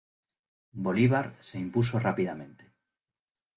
[0.87, 2.63] Bolívar se impuso rápidamente.